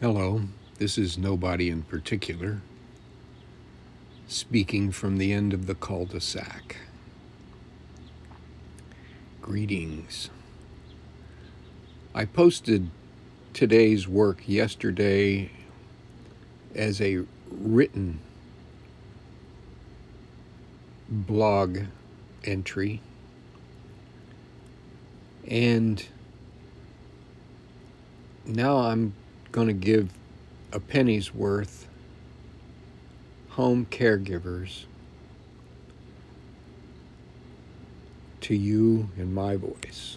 [0.00, 0.42] Hello,
[0.76, 2.60] this is nobody in particular,
[4.28, 6.76] speaking from the end of the cul de sac.
[9.42, 10.30] Greetings.
[12.14, 12.90] I posted
[13.52, 15.50] today's work yesterday
[16.76, 18.20] as a written
[21.08, 21.80] blog
[22.44, 23.00] entry,
[25.48, 26.06] and
[28.46, 29.12] now I'm
[29.52, 30.10] going to give
[30.72, 31.86] a penny's worth
[33.50, 34.84] home caregivers
[38.40, 40.16] to you in my voice.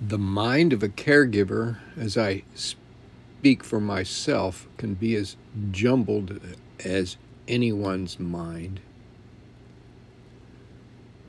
[0.00, 5.36] The mind of a caregiver, as I speak for myself, can be as
[5.70, 6.40] jumbled
[6.84, 8.80] as anyone's mind.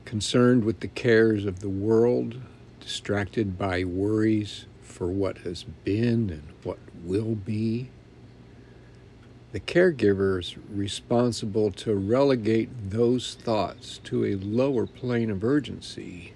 [0.04, 2.40] Concerned with the cares of the world,
[2.84, 7.88] distracted by worries for what has been and what will be.
[9.52, 16.34] The caregiver is responsible to relegate those thoughts to a lower plane of urgency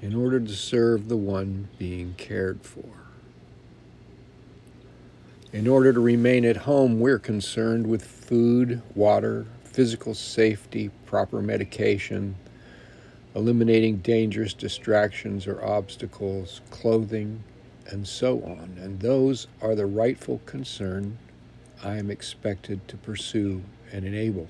[0.00, 2.88] in order to serve the one being cared for.
[5.52, 12.36] In order to remain at home, we're concerned with food, water, physical safety, proper medication,
[13.36, 17.44] eliminating dangerous distractions or obstacles, clothing,
[17.86, 18.78] and so on.
[18.80, 21.18] And those are the rightful concern
[21.84, 23.62] I am expected to pursue
[23.92, 24.48] and enable.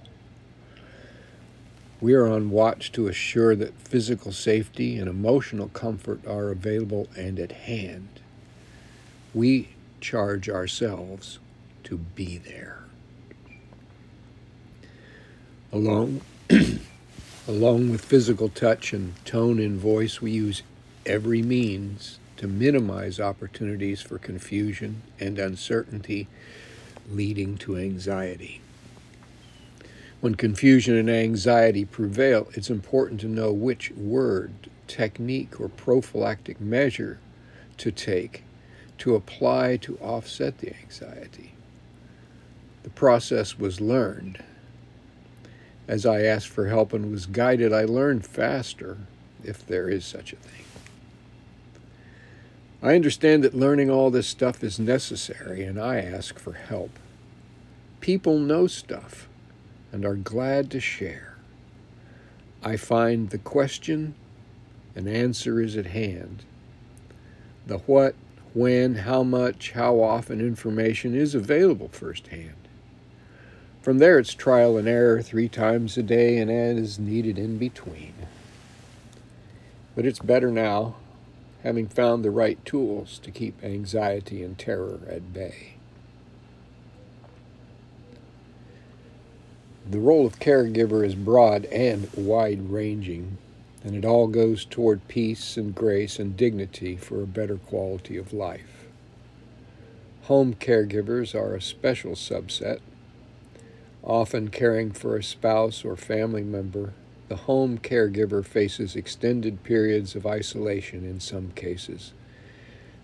[2.00, 7.40] We are on watch to assure that physical safety and emotional comfort are available and
[7.40, 8.20] at hand.
[9.34, 11.40] We charge ourselves
[11.84, 12.84] to be there.
[15.72, 16.20] Along
[17.48, 20.64] Along with physical touch and tone in voice, we use
[21.04, 26.26] every means to minimize opportunities for confusion and uncertainty
[27.08, 28.60] leading to anxiety.
[30.20, 34.52] When confusion and anxiety prevail, it's important to know which word,
[34.88, 37.20] technique, or prophylactic measure
[37.76, 38.42] to take
[38.98, 41.52] to apply to offset the anxiety.
[42.82, 44.42] The process was learned
[45.88, 48.98] as I asked for help and was guided, I learned faster,
[49.44, 50.64] if there is such a thing.
[52.82, 56.90] I understand that learning all this stuff is necessary, and I ask for help.
[58.00, 59.28] People know stuff
[59.92, 61.36] and are glad to share.
[62.62, 64.14] I find the question
[64.94, 66.44] an answer is at hand.
[67.66, 68.14] The what,
[68.54, 72.65] when, how much, how often information is available firsthand.
[73.86, 78.14] From there, it's trial and error three times a day and as needed in between.
[79.94, 80.96] But it's better now,
[81.62, 85.74] having found the right tools to keep anxiety and terror at bay.
[89.88, 93.38] The role of caregiver is broad and wide ranging,
[93.84, 98.32] and it all goes toward peace and grace and dignity for a better quality of
[98.32, 98.88] life.
[100.22, 102.80] Home caregivers are a special subset
[104.06, 106.92] often caring for a spouse or family member,
[107.28, 112.12] the home caregiver faces extended periods of isolation in some cases,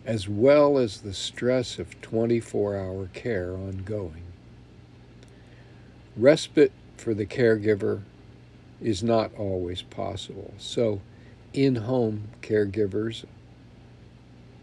[0.07, 4.23] as well as the stress of 24 hour care ongoing.
[6.17, 8.03] Respite for the caregiver
[8.81, 11.01] is not always possible, so
[11.53, 13.25] in home caregivers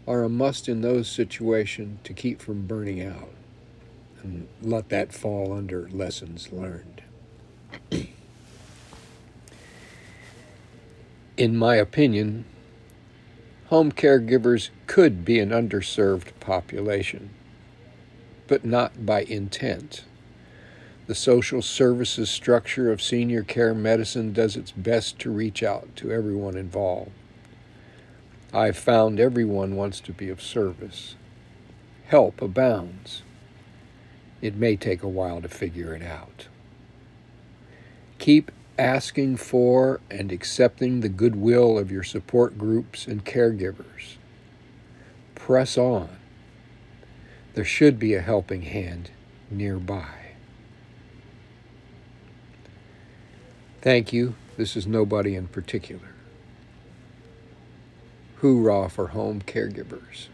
[0.08, 3.30] are a must in those situations to keep from burning out
[4.22, 7.02] and let that fall under lessons learned.
[11.36, 12.44] In my opinion,
[13.66, 17.30] home caregivers could be an underserved population,
[18.46, 20.04] but not by intent.
[21.06, 26.12] The social services structure of senior care medicine does its best to reach out to
[26.12, 27.10] everyone involved.
[28.52, 31.14] I've found everyone wants to be of service.
[32.06, 33.22] Help abounds
[34.40, 36.46] it may take a while to figure it out.
[38.18, 44.16] Keep asking for and accepting the goodwill of your support groups and caregivers.
[45.34, 46.08] Press on.
[47.54, 49.10] There should be a helping hand
[49.50, 50.14] nearby.
[53.82, 54.34] Thank you.
[54.56, 56.14] This is nobody in particular.
[58.36, 60.28] Hoorah for home caregivers.